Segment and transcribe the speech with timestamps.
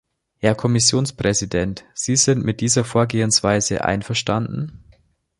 [0.39, 4.83] Herr Kommissionspräsident, sind Sie mit dieser Vorgehensweise einverstanden?